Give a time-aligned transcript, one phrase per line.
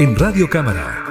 [0.00, 1.04] En Radio Cámara.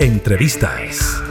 [0.00, 1.22] Entrevistas.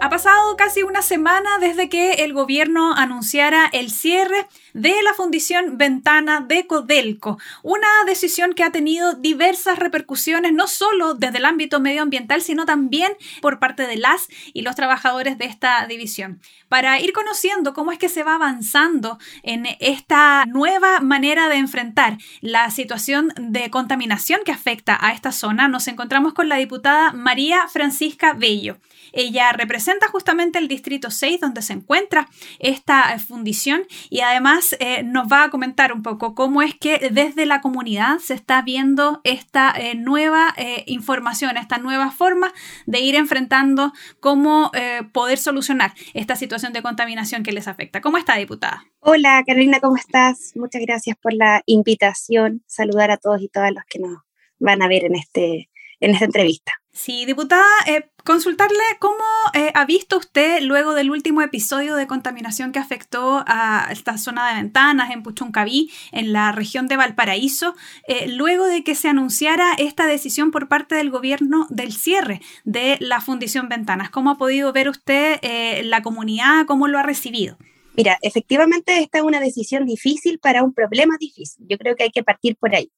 [0.00, 4.46] Ha pasado casi una semana desde que el gobierno anunciara el cierre
[4.76, 11.14] de la fundición Ventana de Codelco, una decisión que ha tenido diversas repercusiones no solo
[11.14, 15.86] desde el ámbito medioambiental, sino también por parte de las y los trabajadores de esta
[15.86, 16.42] división.
[16.68, 22.18] Para ir conociendo cómo es que se va avanzando en esta nueva manera de enfrentar
[22.42, 27.66] la situación de contaminación que afecta a esta zona, nos encontramos con la diputada María
[27.68, 28.76] Francisca Bello.
[29.12, 35.30] Ella representa justamente el Distrito 6 donde se encuentra esta fundición y además eh, nos
[35.30, 39.72] va a comentar un poco cómo es que desde la comunidad se está viendo esta
[39.76, 42.52] eh, nueva eh, información, esta nueva forma
[42.86, 44.70] de ir enfrentando cómo
[45.12, 48.00] poder solucionar esta situación de contaminación que les afecta.
[48.00, 48.84] ¿Cómo está, diputada?
[49.00, 50.52] Hola, Carolina, ¿cómo estás?
[50.54, 52.62] Muchas gracias por la invitación.
[52.66, 54.18] Saludar a todos y todas los que nos
[54.58, 56.72] van a ver en, este, en esta entrevista.
[56.96, 62.72] Sí, diputada, eh, consultarle cómo eh, ha visto usted luego del último episodio de contaminación
[62.72, 67.74] que afectó a esta zona de ventanas en Puchuncaví, en la región de Valparaíso,
[68.08, 72.96] eh, luego de que se anunciara esta decisión por parte del gobierno del cierre de
[73.00, 74.08] la Fundición Ventanas.
[74.08, 75.38] ¿Cómo ha podido ver usted
[75.84, 76.64] la comunidad?
[76.66, 77.58] ¿Cómo lo ha recibido?
[77.94, 81.66] Mira, efectivamente esta es una decisión difícil para un problema difícil.
[81.68, 82.90] Yo creo que hay que partir por ahí.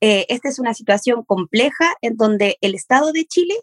[0.00, 3.54] Eh, esta es una situación compleja en donde el Estado de Chile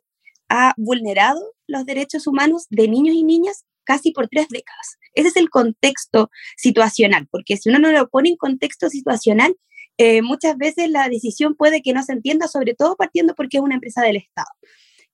[0.49, 4.97] ha vulnerado los derechos humanos de niños y niñas casi por tres décadas.
[5.13, 9.55] Ese es el contexto situacional, porque si uno no lo pone en contexto situacional,
[9.97, 13.63] eh, muchas veces la decisión puede que no se entienda, sobre todo partiendo porque es
[13.63, 14.49] una empresa del Estado.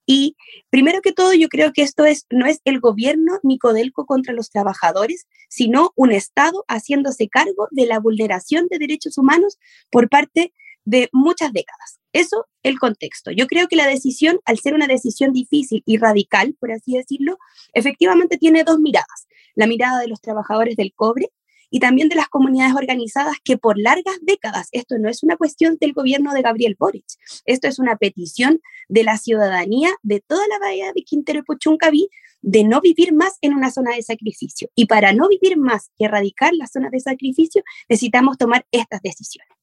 [0.05, 0.35] Y
[0.71, 4.33] primero que todo, yo creo que esto es, no es el gobierno ni Codelco contra
[4.33, 9.59] los trabajadores, sino un Estado haciéndose cargo de la vulneración de derechos humanos
[9.91, 10.53] por parte
[10.89, 11.99] de muchas décadas.
[12.13, 13.29] Eso el contexto.
[13.29, 17.37] Yo creo que la decisión, al ser una decisión difícil y radical, por así decirlo,
[17.73, 19.27] efectivamente tiene dos miradas.
[19.53, 21.29] La mirada de los trabajadores del cobre
[21.69, 25.77] y también de las comunidades organizadas que por largas décadas, esto no es una cuestión
[25.79, 27.05] del gobierno de Gabriel Boric,
[27.45, 32.09] esto es una petición de la ciudadanía de toda la bahía de Quintero y Puchuncaví
[32.41, 34.69] de no vivir más en una zona de sacrificio.
[34.73, 39.58] Y para no vivir más y erradicar las zonas de sacrificio, necesitamos tomar estas decisiones.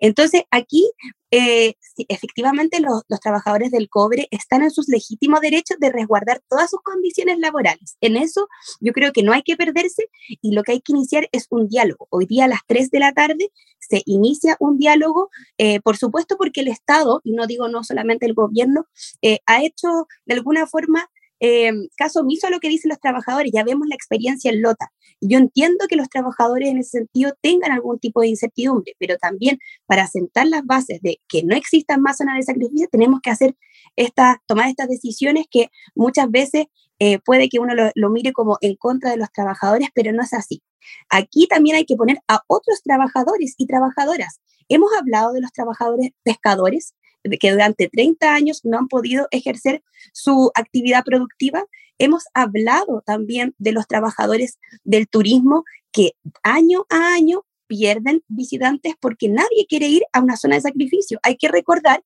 [0.00, 0.90] Entonces, aquí
[1.30, 1.74] eh,
[2.08, 7.38] efectivamente los, trabajadores del cobre están en sus legítimos derechos de resguardar todas sus condiciones
[7.38, 7.96] laborales.
[8.00, 8.48] En eso
[8.80, 10.08] yo creo que no hay que perderse
[10.40, 12.06] y lo que hay que iniciar es un diálogo.
[12.10, 16.36] Hoy día a las 3 de la tarde se inicia un diálogo, eh, por supuesto
[16.38, 18.86] porque el Estado, y no digo no solamente el gobierno,
[19.20, 21.10] eh, ha hecho de alguna forma
[21.40, 24.92] eh, caso omiso a lo que dicen los trabajadores, ya vemos la experiencia en Lota.
[25.20, 29.58] Yo entiendo que los trabajadores en ese sentido tengan algún tipo de incertidumbre, pero también
[29.86, 33.56] para sentar las bases de que no existan más zonas de sacrificio, tenemos que hacer
[33.96, 36.66] esta, tomar estas decisiones que muchas veces
[36.98, 40.22] eh, puede que uno lo, lo mire como en contra de los trabajadores, pero no
[40.22, 40.62] es así.
[41.08, 44.40] Aquí también hay que poner a otros trabajadores y trabajadoras.
[44.68, 46.94] Hemos hablado de los trabajadores pescadores,
[47.40, 51.64] que durante 30 años no han podido ejercer su actividad productiva.
[51.98, 56.12] Hemos hablado también de los trabajadores del turismo que
[56.42, 61.18] año a año pierden visitantes porque nadie quiere ir a una zona de sacrificio.
[61.22, 62.02] Hay que recordar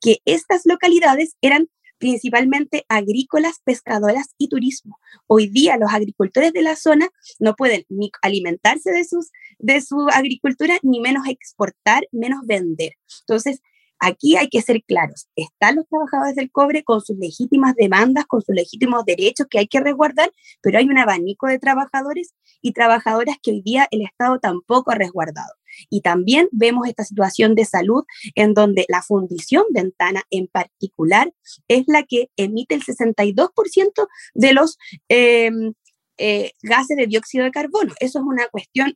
[0.00, 4.98] que estas localidades eran principalmente agrícolas, pescadoras y turismo.
[5.26, 10.08] Hoy día los agricultores de la zona no pueden ni alimentarse de, sus, de su
[10.12, 12.92] agricultura, ni menos exportar, menos vender.
[13.20, 13.62] Entonces,
[13.98, 18.42] Aquí hay que ser claros, están los trabajadores del cobre con sus legítimas demandas, con
[18.42, 20.30] sus legítimos derechos que hay que resguardar,
[20.60, 24.96] pero hay un abanico de trabajadores y trabajadoras que hoy día el Estado tampoco ha
[24.96, 25.54] resguardado.
[25.90, 31.32] Y también vemos esta situación de salud en donde la fundición ventana en particular
[31.68, 34.78] es la que emite el 62% de los
[35.08, 35.74] em,
[36.18, 37.94] eh, gases de dióxido de carbono.
[38.00, 38.94] Eso es una cuestión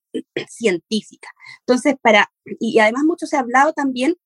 [0.49, 1.29] científica.
[1.61, 4.17] Entonces, para, y además mucho se ha hablado también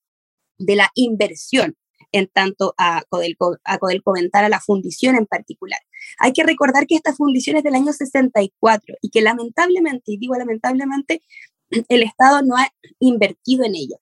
[0.59, 1.77] de la inversión
[2.13, 5.81] en tanto a Codelco, a Codelco Ventana, la fundición en particular.
[6.19, 10.37] Hay que recordar que esta fundición es del año 64 y que lamentablemente, y digo
[10.37, 11.23] lamentablemente,
[11.89, 12.69] el Estado no ha
[13.01, 13.97] invertido en ella.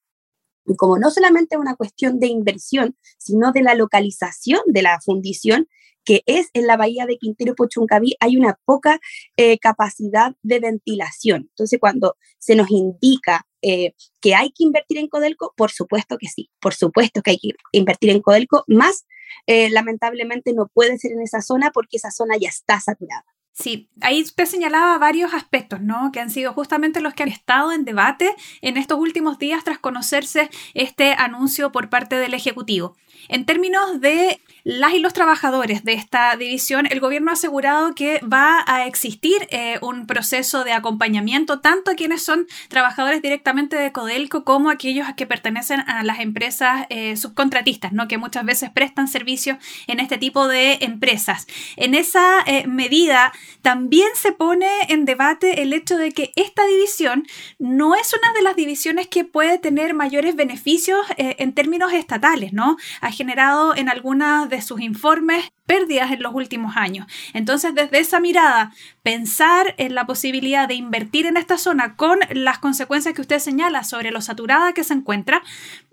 [0.66, 5.00] Y como no solamente es una cuestión de inversión, sino de la localización de la
[5.00, 5.68] fundición,
[6.04, 9.00] que es en la bahía de Quintero Pochuncaví, hay una poca
[9.36, 11.48] eh, capacidad de ventilación.
[11.50, 16.28] Entonces, cuando se nos indica eh, que hay que invertir en Codelco, por supuesto que
[16.28, 19.06] sí, por supuesto que hay que invertir en Codelco, más
[19.46, 23.24] eh, lamentablemente no puede ser en esa zona porque esa zona ya está saturada.
[23.54, 26.10] Sí, ahí usted señalaba varios aspectos, ¿no?
[26.10, 29.78] Que han sido justamente los que han estado en debate en estos últimos días tras
[29.78, 32.96] conocerse este anuncio por parte del Ejecutivo.
[33.28, 38.20] En términos de las y los trabajadores de esta división, el gobierno ha asegurado que
[38.20, 43.90] va a existir eh, un proceso de acompañamiento tanto a quienes son trabajadores directamente de
[43.90, 48.06] Codelco como a aquellos que pertenecen a las empresas eh, subcontratistas, ¿no?
[48.06, 49.58] que muchas veces prestan servicios
[49.88, 51.46] en este tipo de empresas.
[51.76, 57.26] En esa eh, medida también se pone en debate el hecho de que esta división
[57.58, 62.76] no es una de las divisiones que puede tener mayores beneficios en términos estatales, ¿no?
[63.12, 67.06] generado en algunas de sus informes pérdidas en los últimos años.
[67.34, 68.72] Entonces, desde esa mirada,
[69.02, 73.84] pensar en la posibilidad de invertir en esta zona con las consecuencias que usted señala
[73.84, 75.42] sobre lo saturada que se encuentra,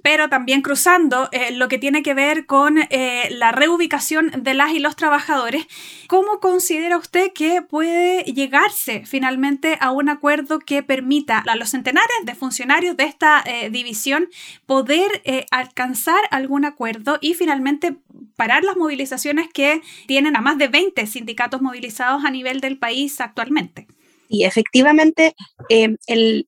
[0.02, 4.72] pero también cruzando eh, lo que tiene que ver con eh, la reubicación de las
[4.72, 5.68] y los trabajadores,
[6.08, 12.10] ¿cómo considera usted que puede llegarse finalmente a un acuerdo que permita a los centenares
[12.24, 14.30] de funcionarios de esta eh, división
[14.66, 15.10] poder
[15.52, 17.98] alcanzar algún acuerdo y finalmente
[18.40, 23.20] parar las movilizaciones que tienen a más de 20 sindicatos movilizados a nivel del país
[23.20, 23.86] actualmente.
[24.30, 25.36] Y efectivamente,
[25.68, 26.48] em, el,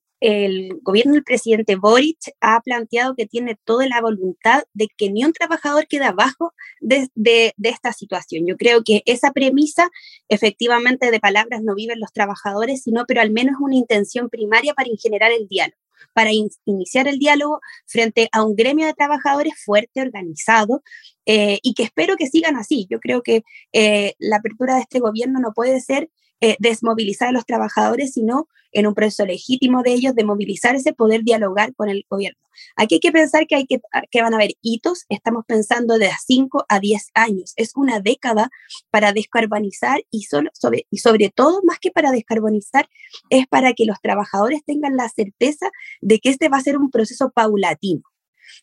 [0.82, 5.32] gobierno del presidente Boric ha planteado que tiene toda la voluntad de que ni un
[5.32, 8.46] trabajador quede abajo de, de, esta situación.
[8.46, 9.90] Yo creo que esa premisa,
[10.28, 14.88] efectivamente, de palabras no viven los trabajadores, sino, pero al menos una intención primaria para
[15.02, 15.81] generar el diálogo
[16.12, 16.30] para
[16.64, 20.82] iniciar el diálogo frente a un gremio de trabajadores fuerte, organizado,
[21.26, 22.86] eh, y que espero que sigan así.
[22.90, 26.10] Yo creo que eh, la apertura de este gobierno no puede ser
[26.42, 31.22] eh, desmovilizar a los trabajadores, sino en un proceso legítimo de ellos de movilizarse, poder
[31.22, 32.40] dialogar con el gobierno.
[32.74, 33.80] Aquí hay que pensar que, hay que,
[34.10, 38.50] que van a haber hitos, estamos pensando de 5 a 10 años, es una década
[38.90, 42.88] para descarbonizar y, solo, sobre, y sobre todo, más que para descarbonizar,
[43.30, 46.90] es para que los trabajadores tengan la certeza de que este va a ser un
[46.90, 48.02] proceso paulatino.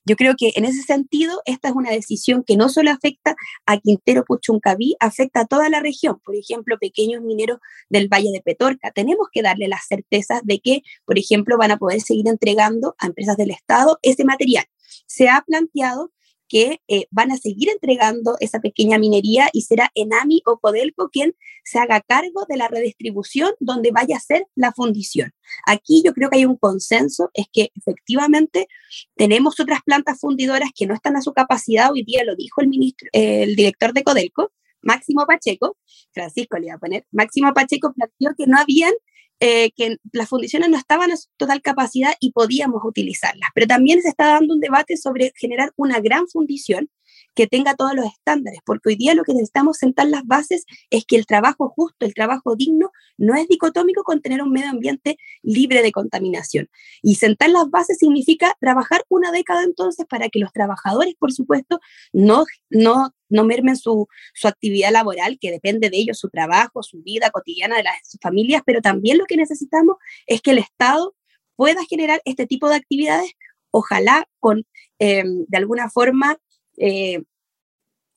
[0.05, 3.77] Yo creo que en ese sentido, esta es una decisión que no solo afecta a
[3.77, 6.19] Quintero Puchuncaví, afecta a toda la región.
[6.23, 7.59] Por ejemplo, pequeños mineros
[7.89, 8.91] del Valle de Petorca.
[8.91, 13.07] Tenemos que darle las certezas de que, por ejemplo, van a poder seguir entregando a
[13.07, 14.65] empresas del Estado ese material.
[15.05, 16.11] Se ha planteado
[16.49, 21.35] que eh, van a seguir entregando esa pequeña minería y será Enami o Codelco quien
[21.63, 25.31] se haga cargo de la redistribución donde vaya a ser la fundición.
[25.65, 28.67] Aquí yo creo que hay un consenso, es que efectivamente
[29.15, 32.67] tenemos otras plantas fundidoras que no están a su capacidad, hoy día lo dijo el,
[32.67, 35.77] ministro, el director de Codelco, Máximo Pacheco,
[36.11, 38.93] Francisco le iba a poner, Máximo Pacheco planteó que no habían
[39.39, 43.49] eh, que las fundiciones no estaban a su total capacidad y podíamos utilizarlas.
[43.53, 46.89] Pero también se está dando un debate sobre generar una gran fundición
[47.35, 51.05] que tenga todos los estándares, porque hoy día lo que necesitamos sentar las bases es
[51.05, 55.17] que el trabajo justo, el trabajo digno, no es dicotómico con tener un medio ambiente
[55.41, 56.69] libre de contaminación.
[57.01, 61.79] Y sentar las bases significa trabajar una década entonces para que los trabajadores, por supuesto,
[62.13, 67.01] no, no, no mermen su, su actividad laboral, que depende de ellos, su trabajo, su
[67.01, 71.15] vida cotidiana de las sus familias, pero también lo que necesitamos es que el Estado
[71.55, 73.31] pueda generar este tipo de actividades,
[73.71, 74.65] ojalá con,
[74.99, 76.37] eh, de alguna forma,
[76.79, 77.21] eh,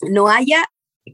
[0.03, 0.64] no haya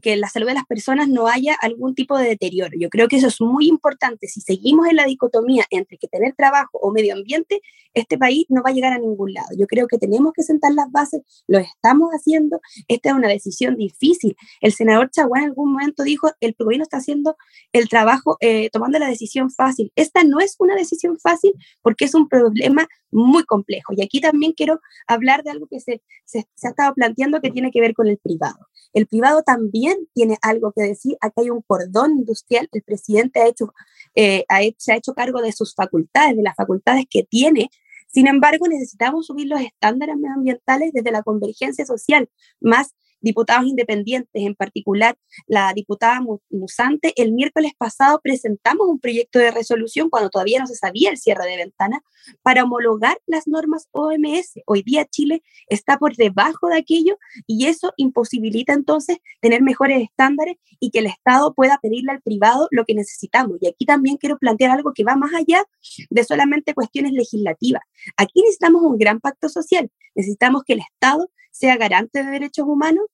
[0.01, 2.71] que en la salud de las personas no haya algún tipo de deterioro.
[2.79, 4.27] Yo creo que eso es muy importante.
[4.27, 7.61] Si seguimos en la dicotomía entre que tener trabajo o medio ambiente,
[7.93, 9.49] este país no va a llegar a ningún lado.
[9.57, 12.61] Yo creo que tenemos que sentar las bases, lo estamos haciendo.
[12.87, 14.35] Esta es una decisión difícil.
[14.61, 17.35] El senador Chaguán en algún momento dijo, el gobierno está haciendo
[17.73, 19.91] el trabajo eh, tomando la decisión fácil.
[19.95, 23.93] Esta no es una decisión fácil porque es un problema muy complejo.
[23.95, 27.49] Y aquí también quiero hablar de algo que se, se, se ha estado planteando que
[27.49, 28.68] tiene que ver con el privado.
[28.93, 31.17] El privado también tiene algo que decir.
[31.21, 32.69] Aquí hay un cordón industrial.
[32.71, 33.73] El presidente ha hecho,
[34.15, 37.69] eh, ha se ha hecho cargo de sus facultades, de las facultades que tiene.
[38.07, 42.29] Sin embargo, necesitamos subir los estándares medioambientales desde la convergencia social,
[42.59, 49.51] más diputados independientes, en particular la diputada Musante, el miércoles pasado presentamos un proyecto de
[49.51, 52.01] resolución cuando todavía no se sabía el cierre de ventana
[52.41, 54.59] para homologar las normas OMS.
[54.65, 60.57] Hoy día Chile está por debajo de aquello y eso imposibilita entonces tener mejores estándares
[60.79, 63.57] y que el Estado pueda pedirle al privado lo que necesitamos.
[63.61, 65.63] Y aquí también quiero plantear algo que va más allá
[66.09, 67.81] de solamente cuestiones legislativas.
[68.17, 69.89] Aquí necesitamos un gran pacto social.
[70.15, 73.05] Necesitamos que el Estado sea garante de derechos humanos,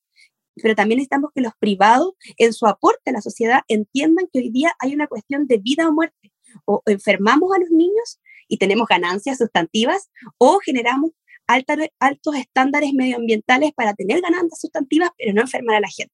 [0.56, 4.50] pero también necesitamos que los privados, en su aporte a la sociedad, entiendan que hoy
[4.52, 6.32] día hay una cuestión de vida o muerte.
[6.64, 11.12] O enfermamos a los niños y tenemos ganancias sustantivas, o generamos
[11.48, 16.14] altos estándares medioambientales para tener ganancias sustantivas, pero no enfermar a la gente.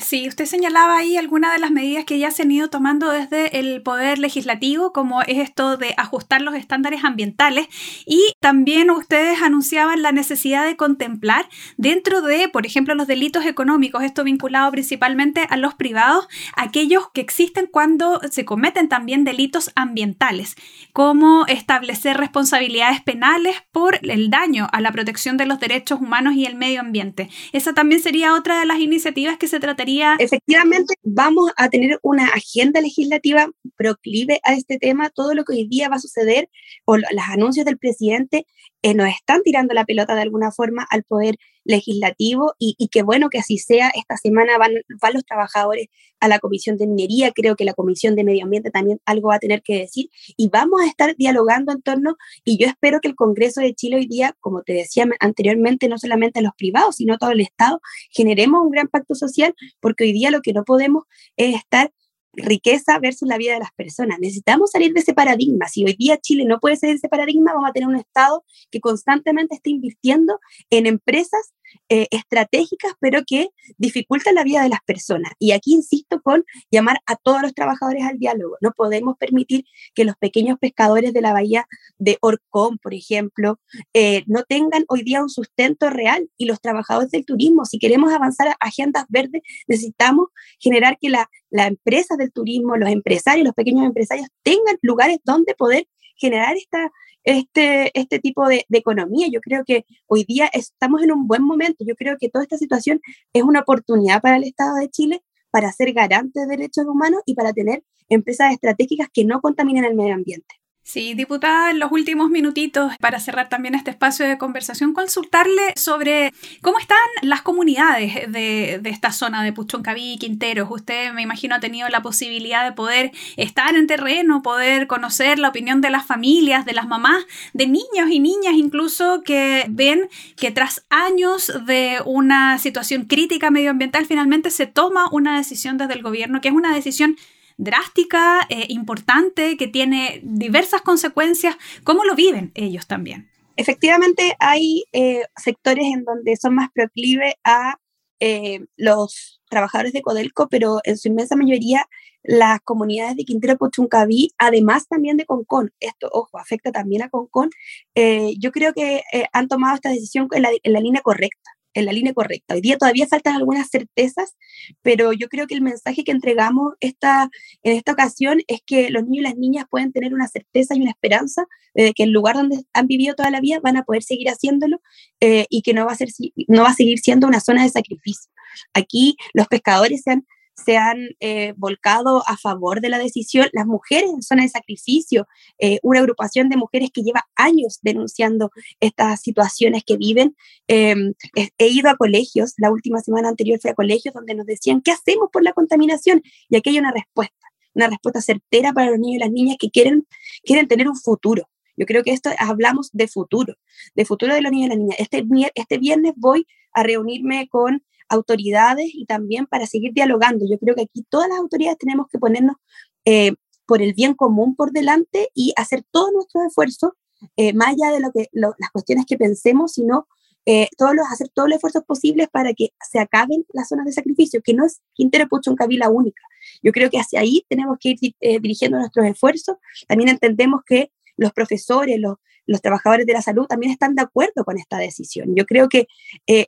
[0.00, 3.58] Sí, usted señalaba ahí algunas de las medidas que ya se han ido tomando desde
[3.58, 7.68] el Poder Legislativo, como es esto de ajustar los estándares ambientales,
[8.06, 14.02] y también ustedes anunciaban la necesidad de contemplar dentro de, por ejemplo, los delitos económicos,
[14.02, 16.26] esto vinculado principalmente a los privados,
[16.56, 20.56] aquellos que existen cuando se cometen también delitos ambientales,
[20.94, 26.46] como establecer responsabilidades penales por el daño a la protección de los derechos humanos y
[26.46, 27.28] el medio ambiente.
[27.52, 30.16] Esa también sería otra de las iniciativas que se trataría?
[30.18, 35.10] Efectivamente, vamos a tener una agenda legislativa proclive a este tema.
[35.10, 36.48] Todo lo que hoy día va a suceder
[36.84, 38.46] o los anuncios del presidente
[38.82, 41.36] eh, nos están tirando la pelota de alguna forma al poder
[41.70, 43.90] legislativo y, y qué bueno que así sea.
[43.94, 45.88] Esta semana van, van los trabajadores
[46.20, 49.36] a la Comisión de Minería, creo que la Comisión de Medio Ambiente también algo va
[49.36, 53.08] a tener que decir y vamos a estar dialogando en torno y yo espero que
[53.08, 57.18] el Congreso de Chile hoy día, como te decía anteriormente, no solamente los privados, sino
[57.18, 61.04] todo el Estado, generemos un gran pacto social porque hoy día lo que no podemos
[61.36, 61.90] es estar
[62.32, 64.18] riqueza versus la vida de las personas.
[64.20, 65.68] Necesitamos salir de ese paradigma.
[65.68, 68.80] Si hoy día Chile no puede ser ese paradigma, vamos a tener un Estado que
[68.80, 70.38] constantemente esté invirtiendo
[70.70, 71.52] en empresas
[71.88, 75.32] eh, estratégicas, pero que dificultan la vida de las personas.
[75.38, 78.56] Y aquí insisto con llamar a todos los trabajadores al diálogo.
[78.60, 81.66] No podemos permitir que los pequeños pescadores de la bahía
[81.98, 83.58] de Orcón, por ejemplo,
[83.92, 86.28] eh, no tengan hoy día un sustento real.
[86.36, 91.28] Y los trabajadores del turismo, si queremos avanzar a agendas verdes, necesitamos generar que la,
[91.50, 96.90] la empresa del turismo, los empresarios, los pequeños empresarios tengan lugares donde poder generar esta,
[97.24, 99.28] este, este tipo de, economía.
[99.30, 101.84] Yo creo que hoy día estamos en un buen momento.
[101.86, 103.00] Yo creo que toda esta situación
[103.32, 107.34] es una oportunidad para el Estado de Chile para ser garante de derechos humanos y
[107.34, 110.59] para tener empresas estratégicas que no contaminen el medio ambiente.
[110.82, 116.32] Sí, diputada, en los últimos minutitos, para cerrar también este espacio de conversación, consultarle sobre
[116.62, 120.68] cómo están las comunidades de, esta zona de Puchoncaví y Quinteros.
[120.70, 125.50] Usted, me imagino, ha tenido la posibilidad de poder estar en terreno, poder conocer la
[125.50, 130.50] opinión de las familias, de las mamás, de niños y niñas incluso que ven que
[130.50, 136.40] tras años de una situación crítica medioambiental, finalmente se toma una decisión desde el gobierno,
[136.40, 137.16] que es una decisión
[137.60, 141.56] drástica, eh, importante, que tiene diversas consecuencias.
[141.84, 143.28] ¿Cómo lo viven ellos también?
[143.56, 147.76] Efectivamente, hay eh, sectores en donde son más proclives a
[148.18, 151.86] eh, los trabajadores de Codelco, pero en su inmensa mayoría
[152.22, 157.48] las comunidades de Quintero Puchuncaví, además también de Concón, esto, ojo, afecta también a Concón,
[157.94, 159.02] yo creo que
[159.32, 162.54] han tomado esta decisión en la línea correcta en la línea correcta.
[162.54, 164.34] Hoy día todavía faltan algunas certezas,
[164.82, 167.30] pero yo creo que el mensaje que entregamos esta,
[167.62, 170.80] en esta ocasión es que los niños y las niñas pueden tener una certeza y
[170.80, 174.02] una esperanza de que el lugar donde han vivido toda la vida van a poder
[174.02, 174.80] seguir haciéndolo
[175.20, 176.08] eh, y que no va, a ser,
[176.48, 178.30] no va a seguir siendo una zona de sacrificio.
[178.74, 180.26] Aquí los pescadores se han
[180.64, 183.48] se han eh, volcado a favor de la decisión.
[183.52, 185.26] Las mujeres en zona de sacrificio,
[185.58, 188.50] eh, una agrupación de mujeres que lleva años denunciando
[188.80, 190.36] estas situaciones que viven.
[190.68, 194.80] Em, he ido a colegios, la última semana anterior fui a colegios donde nos decían,
[194.82, 196.22] ¿qué hacemos por la contaminación?
[196.48, 199.70] Y aquí hay una respuesta, una respuesta certera para los niños y las niñas que
[199.70, 200.06] quieren,
[200.44, 201.48] quieren tener un futuro.
[201.76, 203.54] Yo creo que esto hablamos de futuro,
[203.94, 204.96] de futuro de los niños y las niñas.
[204.98, 205.24] Este,
[205.54, 210.44] este viernes voy a reunirme con autoridades y también para seguir dialogando.
[210.46, 212.56] Yo creo que aquí todas las autoridades tenemos que ponernos
[213.04, 213.32] eh,
[213.66, 216.90] por el bien común por delante y hacer todos nuestros esfuerzos,
[217.36, 220.08] eh, más allá de lo que, las cuestiones que pensemos, sino
[220.44, 223.92] eh, todos los, hacer todos los esfuerzos posibles para que se acaben las zonas de
[223.92, 226.22] sacrificio, que no es Quintero Pucho un la única.
[226.64, 229.56] Yo creo que hacia ahí tenemos que ir dirigiendo nuestros esfuerzos.
[229.86, 234.44] También entendemos que los profesores, los, los trabajadores de la salud también están de acuerdo
[234.44, 235.36] con esta decisión.
[235.36, 235.86] Yo creo que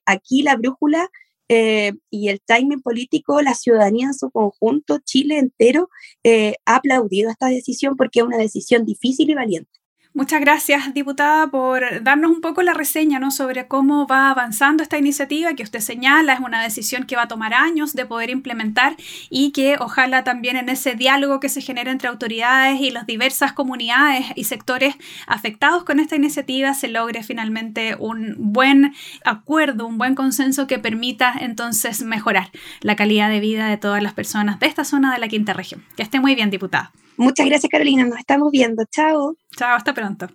[0.07, 1.09] aquí la brújula
[1.49, 5.91] eh, y el timing político, la ciudadanía en su conjunto, Chile entero,
[6.25, 9.82] eh, ha aplaudido esta decisión porque es una decisión difícil y valiente.
[10.15, 13.31] Muchas gracias, diputada, por darnos un poco la reseña ¿no?
[13.31, 16.35] sobre cómo va avanzando esta iniciativa que usted señala.
[16.35, 18.95] Es una decisión que va a tomar años de poder implementar
[19.31, 23.55] y que ojalá también en ese diálogo que se genera entre autoridades y las diversas
[23.55, 28.93] comunidades y sectores afectados con esta iniciativa se logre finalmente un buen
[29.25, 32.51] acuerdo, un buen consenso que permita entonces mejorar
[32.83, 35.83] la calidad de vida de todas las personas de esta zona de la quinta región.
[35.97, 36.93] Que esté muy bien, diputada.
[37.17, 38.05] Muchas gracias, Carolina.
[38.05, 38.85] Nos estamos viendo.
[38.91, 39.37] Chao.
[39.57, 40.29] Chao, hasta pronto.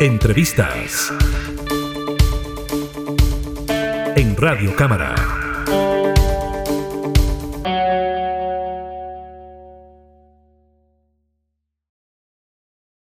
[0.00, 1.12] Entrevistas
[4.16, 5.14] en Radio Cámara.